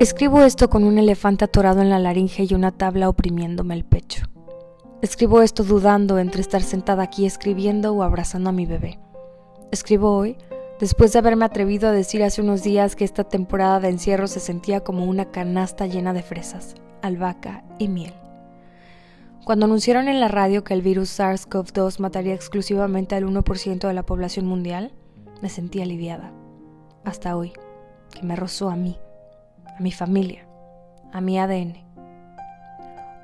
[0.00, 4.24] Escribo esto con un elefante atorado en la laringe y una tabla oprimiéndome el pecho.
[5.02, 8.98] Escribo esto dudando entre estar sentada aquí escribiendo o abrazando a mi bebé.
[9.70, 10.38] Escribo hoy
[10.80, 14.40] después de haberme atrevido a decir hace unos días que esta temporada de encierro se
[14.40, 18.14] sentía como una canasta llena de fresas, albahaca y miel.
[19.44, 24.06] Cuando anunciaron en la radio que el virus SARS-CoV-2 mataría exclusivamente al 1% de la
[24.06, 24.94] población mundial,
[25.42, 26.32] me sentí aliviada.
[27.04, 27.52] Hasta hoy,
[28.14, 28.96] que me rozó a mí
[29.80, 30.46] a mi familia,
[31.10, 31.78] a mi ADN.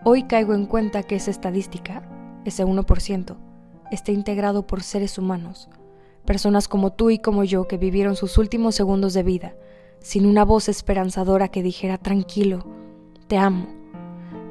[0.04, 2.02] Hoy caigo en cuenta que esa estadística,
[2.46, 3.36] ese 1%,
[3.90, 5.68] está integrado por seres humanos,
[6.24, 9.54] personas como tú y como yo que vivieron sus últimos segundos de vida
[9.98, 12.64] sin una voz esperanzadora que dijera tranquilo,
[13.26, 13.66] te amo.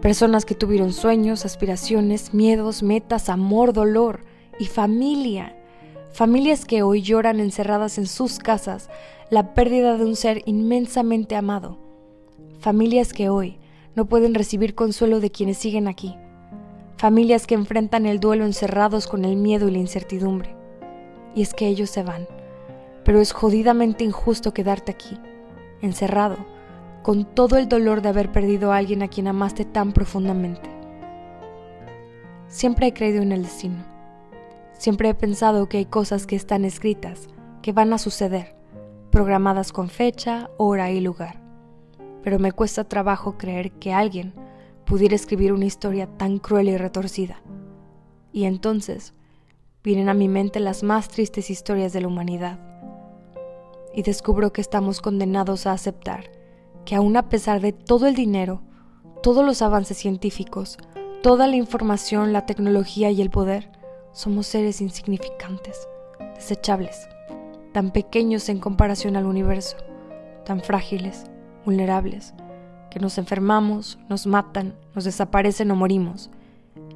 [0.01, 4.25] Personas que tuvieron sueños, aspiraciones, miedos, metas, amor, dolor
[4.59, 5.57] y familia.
[6.11, 8.91] Familias que hoy lloran encerradas en sus casas
[9.31, 11.83] la pérdida de un ser inmensamente amado
[12.65, 13.59] familias que hoy
[13.93, 16.17] no pueden recibir consuelo de quienes siguen aquí,
[16.97, 20.55] familias que enfrentan el duelo encerrados con el miedo y la incertidumbre.
[21.35, 22.27] Y es que ellos se van,
[23.03, 25.19] pero es jodidamente injusto quedarte aquí,
[25.83, 26.37] encerrado,
[27.03, 30.67] con todo el dolor de haber perdido a alguien a quien amaste tan profundamente.
[32.47, 33.85] Siempre he creído en el destino.
[34.71, 37.27] Siempre he pensado que hay cosas que están escritas,
[37.61, 38.55] que van a suceder,
[39.11, 41.44] programadas con fecha, hora y lugar
[42.25, 44.33] pero me cuesta trabajo creer que alguien
[44.83, 47.39] pudiera escribir una historia tan cruel y retorcida.
[48.33, 49.13] Y entonces
[49.83, 52.59] vienen a mi mente las más tristes historias de la humanidad.
[53.93, 56.31] Y descubro que estamos condenados a aceptar
[56.83, 58.63] que aun a pesar de todo el dinero,
[59.21, 60.79] todos los avances científicos,
[61.21, 63.71] toda la información, la tecnología y el poder,
[64.13, 65.87] somos seres insignificantes,
[66.33, 67.07] desechables,
[67.71, 69.77] tan pequeños en comparación al universo,
[70.43, 71.25] tan frágiles
[71.65, 72.33] vulnerables,
[72.89, 76.29] que nos enfermamos, nos matan, nos desaparecen o morimos,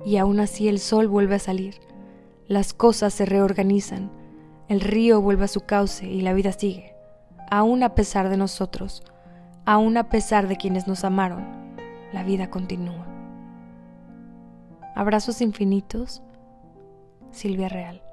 [0.05, 1.75] y aún así el sol vuelve a salir,
[2.47, 4.11] las cosas se reorganizan,
[4.67, 6.95] el río vuelve a su cauce y la vida sigue,
[7.51, 9.03] aún a pesar de nosotros,
[9.66, 11.45] aún a pesar de quienes nos amaron,
[12.13, 13.05] la vida continúa.
[14.95, 16.21] Abrazos infinitos,
[17.31, 18.08] Silvia Real.